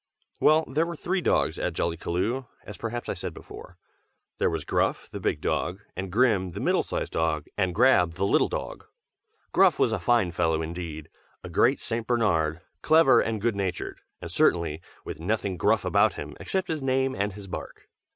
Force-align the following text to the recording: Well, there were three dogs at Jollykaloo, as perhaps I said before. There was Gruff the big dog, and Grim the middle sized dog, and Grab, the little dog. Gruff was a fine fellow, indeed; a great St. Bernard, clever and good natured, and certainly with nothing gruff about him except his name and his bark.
Well, 0.39 0.65
there 0.67 0.87
were 0.87 0.95
three 0.95 1.21
dogs 1.21 1.59
at 1.59 1.73
Jollykaloo, 1.73 2.47
as 2.65 2.75
perhaps 2.79 3.07
I 3.07 3.13
said 3.13 3.35
before. 3.35 3.77
There 4.39 4.49
was 4.49 4.65
Gruff 4.65 5.07
the 5.11 5.19
big 5.19 5.41
dog, 5.41 5.81
and 5.95 6.11
Grim 6.11 6.49
the 6.49 6.59
middle 6.59 6.81
sized 6.81 7.11
dog, 7.13 7.45
and 7.55 7.75
Grab, 7.75 8.13
the 8.13 8.25
little 8.25 8.47
dog. 8.49 8.85
Gruff 9.51 9.77
was 9.77 9.91
a 9.91 9.99
fine 9.99 10.31
fellow, 10.31 10.63
indeed; 10.63 11.07
a 11.43 11.49
great 11.49 11.79
St. 11.79 12.07
Bernard, 12.07 12.61
clever 12.81 13.21
and 13.21 13.39
good 13.39 13.55
natured, 13.55 13.99
and 14.23 14.31
certainly 14.31 14.81
with 15.05 15.19
nothing 15.19 15.55
gruff 15.55 15.85
about 15.85 16.13
him 16.13 16.35
except 16.39 16.67
his 16.67 16.81
name 16.81 17.13
and 17.13 17.33
his 17.33 17.45
bark. 17.45 17.87